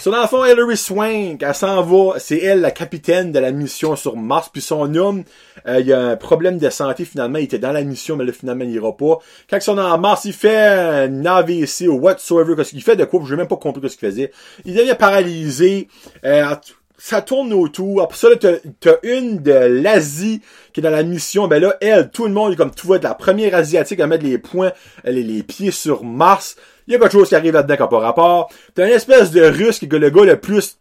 So, 0.00 0.10
dans 0.10 0.76
Swank, 0.76 1.42
elle 1.42 1.54
s'en 1.54 1.82
va, 1.82 2.18
c'est 2.18 2.38
elle 2.38 2.60
la 2.60 2.70
capitaine 2.70 3.32
de 3.32 3.38
la 3.38 3.50
mission 3.50 3.96
sur 3.96 4.16
Mars, 4.16 4.50
puis 4.52 4.60
son 4.60 4.94
homme, 4.94 5.24
euh, 5.66 5.80
il 5.80 5.92
a 5.92 6.10
un 6.10 6.16
problème 6.16 6.58
de 6.58 6.68
santé 6.70 7.04
finalement, 7.04 7.38
il 7.38 7.44
était 7.44 7.58
dans 7.58 7.72
la 7.72 7.82
mission, 7.82 8.14
mais 8.14 8.24
là 8.24 8.32
finalement 8.32 8.64
il 8.64 8.72
ira 8.72 8.96
pas. 8.96 9.18
Quand 9.48 9.56
ils 9.56 9.62
sont 9.62 9.74
dans 9.74 9.98
Mars, 9.98 10.24
il 10.26 10.32
fait 10.32 10.56
un 10.56 11.24
AVC 11.24 11.88
ou 11.88 11.94
whatsoever, 11.94 12.54
qu'est-ce 12.54 12.70
qu'il 12.70 12.82
fait 12.82 12.94
de 12.94 13.04
quoi, 13.04 13.22
je 13.24 13.30
n'ai 13.30 13.38
même 13.38 13.48
pas 13.48 13.56
compris 13.56 13.88
ce 13.88 13.96
qu'il 13.96 14.08
faisait. 14.08 14.32
Il 14.64 14.74
devient 14.74 14.96
paralysé, 14.98 15.88
euh, 16.24 16.54
ça 16.98 17.22
tourne 17.22 17.52
autour. 17.52 18.02
Après 18.02 18.16
ça, 18.16 18.28
t'as, 18.38 18.56
t'as 18.80 18.96
une 19.02 19.42
de 19.42 19.52
l'Asie 19.52 20.40
qui 20.72 20.80
est 20.80 20.82
dans 20.82 20.90
la 20.90 21.02
mission. 21.02 21.48
Ben 21.48 21.60
là, 21.60 21.76
elle, 21.80 22.10
tout 22.10 22.26
le 22.26 22.32
monde 22.32 22.52
est 22.52 22.56
comme 22.56 22.74
tout 22.74 22.88
va 22.88 22.96
être 22.96 23.04
la 23.04 23.14
première 23.14 23.54
asiatique 23.54 24.00
à 24.00 24.06
mettre 24.06 24.24
les 24.24 24.38
points, 24.38 24.72
les, 25.04 25.22
les 25.22 25.42
pieds 25.42 25.70
sur 25.70 26.04
Mars. 26.04 26.56
Il 26.86 26.92
y 26.92 26.96
a 26.96 26.98
quelque 26.98 27.12
chose 27.12 27.28
qui 27.28 27.34
arrive 27.34 27.54
là-dedans 27.54 27.76
qui 27.76 27.82
n'a 27.82 27.88
pas 27.88 27.98
rapport. 27.98 28.50
T'as 28.74 28.86
une 28.86 28.94
espèce 28.94 29.30
de 29.30 29.42
russe 29.42 29.78
qui 29.78 29.86
est 29.86 29.92
le 29.92 30.10
gars 30.10 30.24
le 30.24 30.40
plus 30.40 30.78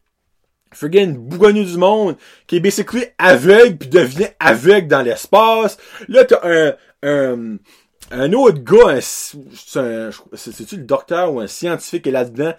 friggin' 0.72 1.14
bougonneux 1.18 1.64
du 1.64 1.78
monde, 1.78 2.16
qui 2.48 2.58
est 2.58 2.60
basically 2.60 3.06
aveugle 3.18 3.78
puis 3.78 3.90
devient 3.90 4.28
aveugle 4.40 4.88
dans 4.88 5.02
l'espace. 5.02 5.78
Là, 6.10 6.26
t'as 6.26 6.42
un, 6.44 6.74
un, 7.02 7.58
un 8.12 8.34
autre 8.34 8.60
gars, 8.60 8.98
un, 8.98 9.00
c'est-tu 9.00 10.78
le 10.78 10.84
docteur 10.84 11.34
ou 11.34 11.40
un 11.40 11.48
scientifique 11.48 12.04
qui 12.04 12.10
est 12.10 12.12
là-dedans, 12.12 12.54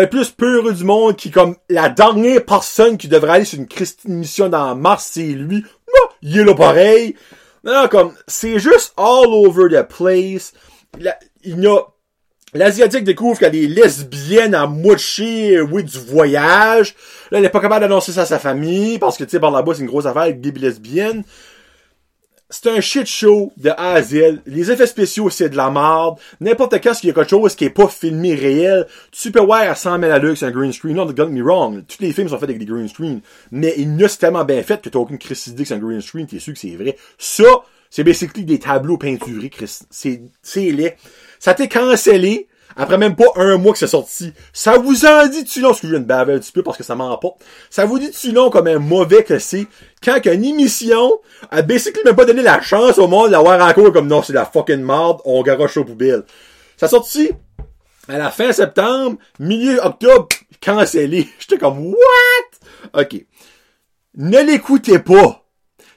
le 0.00 0.08
plus 0.08 0.30
peureux 0.30 0.72
du 0.72 0.82
monde, 0.82 1.16
qui 1.16 1.30
comme 1.30 1.56
la 1.68 1.88
dernière 1.88 2.44
personne 2.44 2.98
qui 2.98 3.06
devrait 3.06 3.34
aller 3.34 3.44
sur 3.44 3.60
une 3.60 4.14
mission 4.14 4.48
dans 4.48 4.74
Mars, 4.74 5.10
c'est 5.12 5.22
lui. 5.22 5.58
Non, 5.58 6.10
il 6.20 6.38
est 6.38 6.44
là 6.44 6.54
pareil. 6.54 7.14
Non, 7.62 7.86
comme, 7.88 8.12
c'est 8.26 8.58
juste 8.58 8.92
all 8.96 9.28
over 9.28 9.68
the 9.70 9.86
place. 9.86 10.52
il 11.44 11.60
y 11.60 11.66
a, 11.66 11.86
l'Asiatique 12.54 13.04
découvre 13.04 13.38
qu'elle 13.38 13.54
est 13.54 13.68
lesbienne 13.68 14.54
à 14.56 14.66
moitié, 14.66 15.60
oui, 15.60 15.84
du 15.84 15.98
voyage. 15.98 16.96
Là, 17.30 17.38
elle 17.38 17.44
est 17.44 17.50
pas 17.50 17.60
capable 17.60 17.82
d'annoncer 17.82 18.10
ça 18.10 18.22
à 18.22 18.26
sa 18.26 18.40
famille, 18.40 18.98
parce 18.98 19.16
que, 19.16 19.22
tu 19.22 19.30
sais, 19.30 19.40
par 19.40 19.52
là-bas, 19.52 19.74
c'est 19.74 19.82
une 19.82 19.86
grosse 19.86 20.06
affaire, 20.06 20.32
gay 20.32 20.52
lesbienne 20.56 21.22
c'est 22.54 22.70
un 22.70 22.80
shit 22.80 23.06
show 23.06 23.52
de 23.56 23.70
A 23.70 23.94
à 23.94 24.02
Z. 24.02 24.40
Les 24.46 24.70
effets 24.70 24.86
spéciaux, 24.86 25.28
c'est 25.28 25.48
de 25.48 25.56
la 25.56 25.70
merde. 25.70 26.18
N'importe 26.40 26.80
quand 26.80 26.92
qu'il 26.92 27.08
y 27.08 27.10
a 27.10 27.14
quelque 27.14 27.30
chose 27.30 27.56
qui 27.56 27.64
est 27.64 27.70
pas 27.70 27.88
filmé 27.88 28.36
réel, 28.36 28.86
tu 29.10 29.32
peux 29.32 29.40
voir 29.40 29.62
à 29.62 29.74
100 29.74 29.98
000 29.98 30.12
à 30.12 30.18
l'heure 30.20 30.38
c'est 30.38 30.46
un 30.46 30.52
green 30.52 30.72
screen. 30.72 30.94
Non, 30.94 31.04
don't 31.04 31.16
get 31.16 31.26
me 31.26 31.42
wrong. 31.42 31.82
Tous 31.88 32.00
les 32.00 32.12
films 32.12 32.28
sont 32.28 32.38
faits 32.38 32.50
avec 32.50 32.58
des 32.58 32.64
green 32.64 32.88
screen. 32.88 33.22
Mais 33.50 33.74
il 33.76 34.00
y 34.00 34.04
a 34.04 34.08
tellement 34.08 34.44
bien 34.44 34.62
fait 34.62 34.80
que 34.80 34.88
t'as 34.88 35.00
aucune 35.00 35.18
crise 35.18 35.52
que 35.52 35.64
c'est 35.64 35.74
un 35.74 35.78
green 35.78 36.00
screen, 36.00 36.28
t'es 36.28 36.38
sûr 36.38 36.52
que 36.52 36.60
c'est 36.60 36.76
vrai. 36.76 36.96
Ça, 37.18 37.42
c'est 37.90 38.04
basically 38.04 38.44
des 38.44 38.60
tableaux 38.60 38.98
peinturés, 38.98 39.50
Chris. 39.50 39.80
C'est, 39.90 40.22
c'est 40.40 40.70
laid. 40.70 40.96
Ça 41.40 41.54
t'est 41.54 41.68
cancellé 41.68 42.46
après 42.76 42.98
même 42.98 43.16
pas 43.16 43.26
un 43.36 43.56
mois 43.56 43.72
que 43.72 43.78
c'est 43.78 43.86
sorti. 43.86 44.32
Ça 44.52 44.78
vous 44.78 45.04
en 45.04 45.26
dit-tu 45.26 45.60
long, 45.60 45.72
ce 45.72 45.80
que 45.80 45.86
je 45.86 45.92
viens 45.92 46.00
de 46.00 46.06
baver 46.06 46.34
un 46.34 46.38
petit 46.38 46.52
peu 46.52 46.62
parce 46.62 46.76
que 46.76 46.84
ça 46.84 46.94
m'emporte. 46.94 47.42
Ça 47.70 47.84
vous 47.84 47.98
dit-tu 47.98 48.32
long 48.32 48.50
comme 48.50 48.66
un 48.66 48.78
mauvais 48.78 49.24
que 49.24 49.38
c'est 49.38 49.66
quand 50.02 50.20
qu'une 50.20 50.44
émission 50.44 51.20
a 51.50 51.62
basically 51.62 52.02
même 52.04 52.16
pas 52.16 52.24
donné 52.24 52.42
la 52.42 52.60
chance 52.60 52.98
au 52.98 53.08
monde 53.08 53.30
d'avoir 53.30 53.60
encore 53.66 53.92
comme 53.92 54.08
non, 54.08 54.22
c'est 54.22 54.32
la 54.32 54.44
fucking 54.44 54.82
merde, 54.82 55.18
on 55.24 55.42
garoche 55.42 55.76
aux 55.76 55.84
poubelles. 55.84 56.24
Ça 56.76 56.88
sorti 56.88 57.30
à 58.08 58.18
la 58.18 58.30
fin 58.30 58.52
septembre, 58.52 59.18
milieu 59.38 59.78
octobre, 59.84 60.28
cancellé. 60.60 61.28
J'étais 61.38 61.58
comme, 61.58 61.86
what? 61.88 63.00
Ok. 63.00 63.24
Ne 64.16 64.40
l'écoutez 64.40 64.98
pas. 64.98 65.44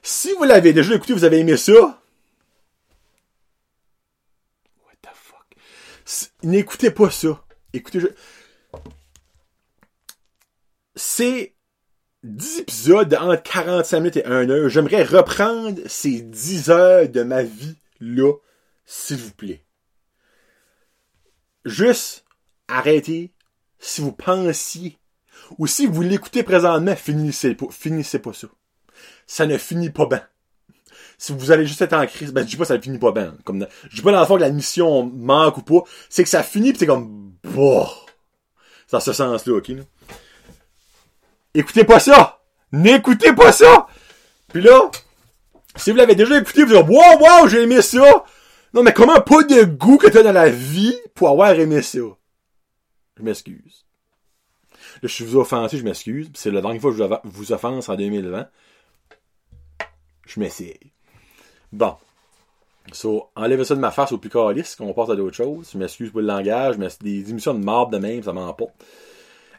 Si 0.01 0.31
vous 0.33 0.45
l'avez 0.45 0.73
déjà 0.73 0.95
écouté, 0.95 1.13
vous 1.13 1.25
avez 1.25 1.39
aimé 1.39 1.57
ça, 1.57 1.99
N'écoutez 6.43 6.91
pas 6.91 7.09
ça. 7.09 7.43
Écoutez, 7.73 7.99
je... 7.99 8.07
c'est 10.95 11.55
10 12.23 12.59
épisodes 12.59 13.13
entre 13.13 13.43
45 13.43 13.99
minutes 13.99 14.17
et 14.17 14.25
1 14.25 14.49
heure. 14.49 14.69
J'aimerais 14.69 15.03
reprendre 15.03 15.79
ces 15.87 16.21
10 16.21 16.69
heures 16.69 17.09
de 17.09 17.23
ma 17.23 17.43
vie 17.43 17.77
là, 17.99 18.33
s'il 18.85 19.17
vous 19.17 19.33
plaît. 19.33 19.63
Juste 21.65 22.25
arrêtez 22.67 23.33
si 23.79 24.01
vous 24.01 24.13
pensiez 24.13 24.97
ou 25.57 25.67
si 25.67 25.85
vous 25.85 26.01
l'écoutez 26.01 26.43
présentement, 26.43 26.95
finissez 26.95 27.55
finissez 27.69 28.19
pas 28.19 28.33
ça. 28.33 28.47
Ça 29.25 29.45
ne 29.45 29.57
finit 29.57 29.91
pas 29.91 30.05
bien 30.05 30.27
si 31.17 31.33
vous 31.33 31.51
allez 31.51 31.65
juste 31.65 31.81
être 31.81 31.93
en 31.93 32.05
crise, 32.05 32.31
ben 32.31 32.41
je 32.43 32.47
dis 32.47 32.57
pas 32.57 32.65
ça 32.65 32.79
finit 32.79 32.99
pas 32.99 33.11
bien. 33.11 33.35
Comme 33.43 33.65
je 33.89 33.95
dis 33.95 34.01
pas 34.01 34.11
dans 34.11 34.19
le 34.19 34.25
fond 34.25 34.35
que 34.35 34.41
la 34.41 34.51
mission 34.51 35.03
manque 35.03 35.57
ou 35.57 35.61
pas, 35.63 35.81
c'est 36.09 36.23
que 36.23 36.29
ça 36.29 36.43
finit 36.43 36.73
pis 36.73 36.79
c'est 36.79 36.85
comme 36.85 37.33
boh. 37.43 37.87
C'est 38.85 38.93
dans 38.93 38.99
ce 38.99 39.13
sens-là, 39.13 39.53
ok? 39.57 39.67
Là. 39.69 39.83
Écoutez 41.53 41.83
pas 41.83 41.99
ça! 41.99 42.39
N'écoutez 42.71 43.33
pas 43.33 43.51
ça! 43.51 43.87
Puis 44.47 44.61
là, 44.61 44.91
si 45.75 45.91
vous 45.91 45.97
l'avez 45.97 46.15
déjà 46.15 46.39
écouté, 46.39 46.63
vous 46.63 46.73
dites 46.73 46.87
Wow, 46.87 47.19
wow, 47.19 47.47
j'ai 47.47 47.63
aimé 47.63 47.81
ça! 47.81 48.23
Non, 48.73 48.83
mais 48.83 48.93
comment 48.93 49.19
pas 49.21 49.43
de 49.43 49.63
goût 49.63 49.97
que 49.97 50.07
t'as 50.07 50.23
dans 50.23 50.31
la 50.31 50.49
vie 50.49 50.95
pour 51.15 51.29
avoir 51.29 51.51
aimé 51.51 51.81
ça? 51.81 51.99
Je 53.17 53.23
m'excuse. 53.23 53.85
Là, 55.01 55.07
je 55.07 55.07
suis 55.07 55.35
offensé, 55.35 55.77
je 55.77 55.83
m'excuse. 55.83 56.29
C'est 56.35 56.51
la 56.51 56.61
dernière 56.61 56.81
fois 56.81 56.91
que 56.91 56.97
je 56.97 57.03
vous 57.23 57.51
offense 57.51 57.89
en 57.89 57.95
2020. 57.95 58.47
Je 60.27 60.39
m'essaye. 60.39 60.93
Bon. 61.71 61.95
So, 62.93 63.27
enlevez 63.35 63.65
ça 63.65 63.75
de 63.75 63.79
ma 63.79 63.91
face 63.91 64.11
au 64.11 64.17
plus 64.17 64.29
qu'on 64.29 64.93
passe 64.93 65.09
à 65.09 65.15
d'autres 65.15 65.35
choses. 65.35 65.69
Je 65.73 65.77
m'excuse 65.77 66.11
pour 66.11 66.21
le 66.21 66.27
langage, 66.27 66.77
mais 66.77 66.87
des 67.01 67.29
émissions 67.29 67.53
de 67.53 67.63
marde 67.63 67.91
de 67.91 67.97
même, 67.97 68.23
ça 68.23 68.31
m'emporte. 68.31 68.73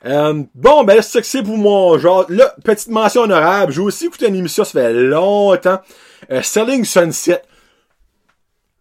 Euh, 0.06 0.44
bon, 0.54 0.84
ben 0.84 1.02
c'est 1.02 1.20
que 1.20 1.26
c'est 1.26 1.42
pour 1.42 1.58
mon 1.58 1.98
genre. 1.98 2.24
Là, 2.28 2.54
petite 2.64 2.88
mention 2.88 3.22
honorable. 3.22 3.72
J'ai 3.72 3.80
aussi 3.80 4.06
écouté 4.06 4.28
une 4.28 4.36
émission, 4.36 4.64
ça 4.64 4.72
fait 4.72 4.92
longtemps. 4.92 5.80
Euh, 6.30 6.42
Selling 6.42 6.84
Sunset. 6.84 7.42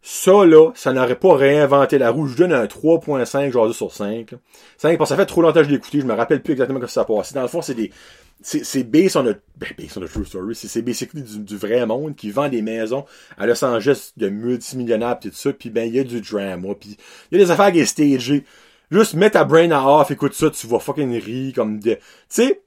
Ça, 0.01 0.45
là, 0.45 0.71
ça 0.73 0.93
n'aurait 0.93 1.15
pas 1.15 1.35
réinventé 1.35 1.97
la 1.97 2.11
roue. 2.11 2.27
Je 2.27 2.37
donne 2.37 2.53
un 2.53 2.65
3.5 2.65 3.51
genre 3.51 3.73
sur 3.73 3.91
5. 3.91 4.35
5 4.77 4.97
parce 4.97 5.09
que 5.09 5.15
ça 5.15 5.19
fait 5.19 5.25
trop 5.25 5.41
longtemps 5.41 5.59
que 5.59 5.65
je 5.65 5.69
l'ai 5.69 5.75
écouté. 5.75 5.99
Je 5.99 6.05
me 6.05 6.13
rappelle 6.13 6.41
plus 6.41 6.53
exactement 6.53 6.79
comment 6.79 6.87
ça 6.87 7.03
passé. 7.03 7.35
Dans 7.35 7.41
le 7.41 7.49
fond, 7.49 7.61
c'est 7.61 7.73
des, 7.73 7.91
c'est 8.41 8.83
based 8.83 9.17
on 9.17 9.27
a, 9.27 9.33
ben, 9.57 9.69
based 9.77 9.97
on 9.97 10.03
a 10.03 10.07
true 10.07 10.25
story. 10.25 10.55
C'est 10.55 10.81
basically 10.81 11.23
du, 11.23 11.39
du, 11.39 11.57
vrai 11.57 11.85
monde 11.85 12.15
qui 12.15 12.31
vend 12.31 12.49
des 12.49 12.61
maisons 12.61 13.05
à 13.37 13.45
Los 13.45 13.63
Angeles 13.63 14.13
de 14.15 14.29
multimillionnaires 14.29 15.19
pis 15.19 15.29
tout 15.29 15.35
ça. 15.35 15.53
Puis 15.53 15.69
ben, 15.69 15.87
il 15.87 15.95
y 15.95 15.99
a 15.99 16.03
du 16.03 16.21
drama. 16.21 16.69
Puis 16.79 16.97
il 17.31 17.37
y 17.37 17.41
a 17.41 17.45
des 17.45 17.51
affaires 17.51 17.71
qui 17.71 17.79
sont 17.79 17.91
stagées. 17.91 18.45
Juste 18.89 19.15
mets 19.15 19.31
ta 19.31 19.43
brain 19.43 19.71
à 19.71 19.85
off, 19.85 20.11
écoute 20.11 20.33
ça, 20.33 20.49
tu 20.49 20.65
vas 20.67 20.79
fucking 20.79 21.19
rire 21.19 21.53
comme 21.53 21.79
de, 21.79 21.95
tu 21.95 21.99
sais, 22.29 22.61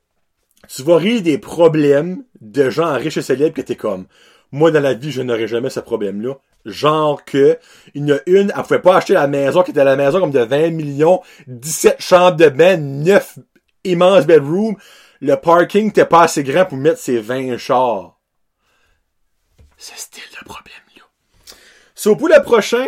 tu 0.68 0.82
vas 0.82 0.96
rire 0.96 1.22
des 1.22 1.38
problèmes 1.38 2.24
de 2.42 2.68
gens 2.68 2.92
riches 2.94 3.16
et 3.16 3.22
célèbres 3.22 3.54
que 3.54 3.62
t'es 3.62 3.76
comme, 3.76 4.04
moi 4.52 4.70
dans 4.70 4.80
la 4.80 4.92
vie, 4.92 5.10
je 5.10 5.22
n'aurais 5.22 5.48
jamais 5.48 5.70
ce 5.70 5.80
problème-là. 5.80 6.34
Genre 6.66 7.24
que, 7.24 7.58
il 7.94 8.06
y 8.06 8.12
en 8.12 8.16
a 8.16 8.18
une, 8.26 8.52
elle 8.54 8.62
pouvait 8.62 8.80
pas 8.80 8.96
acheter 8.96 9.14
la 9.14 9.28
maison 9.28 9.62
qui 9.62 9.70
était 9.70 9.82
la 9.82 9.96
maison 9.96 10.20
comme 10.20 10.30
de 10.30 10.40
20 10.40 10.70
millions, 10.72 11.22
17 11.46 12.02
chambres 12.02 12.36
de 12.36 12.50
bain, 12.50 12.76
9 12.76 13.38
immenses 13.84 14.26
bedrooms 14.26 14.76
le 15.20 15.36
parking 15.36 15.86
n'était 15.86 16.06
pas 16.06 16.22
assez 16.22 16.42
grand 16.42 16.64
pour 16.64 16.78
mettre 16.78 16.98
ses 16.98 17.18
20 17.18 17.56
chars. 17.58 18.18
C'est 19.76 19.96
style 19.96 20.22
le 20.40 20.44
problème, 20.44 20.74
là. 20.96 21.02
So, 21.94 22.16
pour 22.16 22.28
le 22.28 22.42
prochain, 22.42 22.86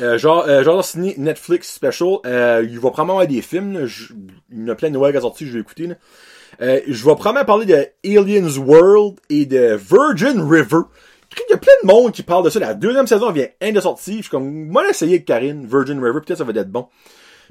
euh, 0.00 0.18
genre, 0.18 0.46
euh, 0.48 0.64
genre 0.64 0.84
Netflix 1.18 1.72
Special, 1.72 2.18
euh, 2.26 2.66
il 2.68 2.78
va 2.78 2.90
probablement 2.90 3.20
avoir 3.20 3.26
des 3.26 3.42
films, 3.42 3.88
il 4.50 4.60
y 4.60 4.64
en 4.64 4.68
a 4.68 4.74
plein 4.74 4.88
de 4.88 4.94
nouvelles 4.94 5.14
qui 5.14 5.20
sorties, 5.20 5.46
je 5.46 5.52
vais 5.52 5.60
écouter, 5.60 5.90
Euh, 6.62 6.80
je 6.86 7.04
vais 7.04 7.14
probablement 7.14 7.44
parler 7.44 7.66
de 7.66 7.86
Aliens 8.04 8.56
World 8.58 9.18
et 9.28 9.44
de 9.44 9.74
Virgin 9.76 10.40
River. 10.40 10.82
Il 11.36 11.50
y 11.50 11.54
a 11.54 11.58
plein 11.58 11.72
de 11.82 11.86
monde 11.86 12.12
qui 12.12 12.22
parle 12.22 12.44
de 12.44 12.50
ça. 12.50 12.58
La 12.58 12.72
deuxième 12.72 13.06
saison 13.06 13.30
vient 13.30 13.48
un 13.60 13.72
de 13.72 13.80
sortie. 13.80 14.16
Je 14.16 14.22
suis 14.22 14.30
comme, 14.30 14.68
moi, 14.68 14.88
essayer 14.88 15.16
avec 15.16 15.26
Karine, 15.26 15.66
Virgin 15.66 16.02
River, 16.02 16.20
peut-être 16.24 16.38
ça 16.38 16.44
va 16.44 16.52
être 16.58 16.70
bon. 16.70 16.88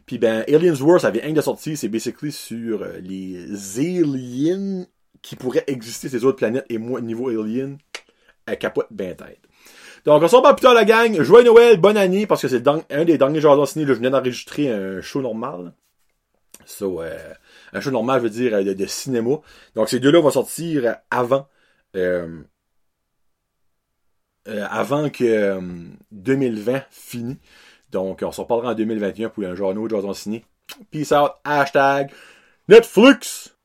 Puis 0.06 0.20
ben, 0.20 0.44
Aliens 0.48 0.80
War, 0.82 1.02
ça 1.02 1.10
vient 1.10 1.32
de 1.32 1.42
sortir, 1.42 1.78
c'est 1.78 1.88
basically 1.88 2.32
sur 2.32 2.84
euh, 2.84 3.00
les 3.00 3.80
aliens 3.80 4.86
qui 5.22 5.36
pourraient 5.36 5.64
exister 5.68 6.10
sur 6.10 6.20
ces 6.20 6.26
autres 6.26 6.38
planètes, 6.38 6.66
et 6.70 6.78
moi, 6.78 7.02
niveau 7.02 7.30
alien, 7.30 7.78
elle 8.46 8.58
capote 8.60 8.88
bien 8.92 9.16
tête. 9.16 9.40
Donc, 10.06 10.22
on 10.22 10.28
se 10.28 10.36
revoit 10.36 10.56
plus 10.56 10.62
tard, 10.62 10.76
la 10.76 10.86
gang. 10.86 11.20
Joyeux 11.24 11.46
Noël, 11.46 11.78
bonne 11.78 11.98
année, 11.98 12.28
parce 12.28 12.44
que 12.44 12.48
c'est 12.48 12.68
un 12.68 13.06
des 13.06 13.18
derniers 13.18 13.42
jours 13.42 13.68
signés. 13.68 13.88
je 13.88 13.94
venais 13.94 14.12
d'enregistrer 14.12 14.72
un 14.72 15.02
show 15.02 15.24
normal. 15.24 15.74
So, 16.68 17.02
euh, 17.02 17.34
un 17.74 17.82
show 17.82 17.90
normal, 17.90 18.20
je 18.20 18.24
veux 18.26 18.30
dire, 18.30 18.64
de, 18.64 18.74
de 18.74 18.86
cinéma. 18.86 19.40
Donc, 19.74 19.90
ces 19.90 20.00
deux-là 20.00 20.22
vont 20.22 20.30
sortir 20.30 20.98
avant, 21.10 21.48
euh, 21.96 22.44
euh 24.48 24.68
avant 24.70 25.10
que 25.10 25.60
2020 26.12 26.84
finisse. 26.92 27.38
Donc, 27.96 28.24
on 28.24 28.32
se 28.34 28.42
reparlera 28.42 28.72
en 28.72 28.76
2021 28.76 29.30
pour 29.30 29.46
un 29.46 29.56
journal 29.56 29.82
de 29.82 29.96
Jason 29.96 30.14
signé. 30.14 30.44
Peace 30.92 31.14
out. 31.14 31.32
Hashtag 31.46 32.12
Netflix. 32.68 33.56